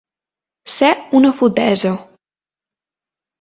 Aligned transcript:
Ser 0.75 0.89
una 1.19 1.31
fotesa. 1.41 1.93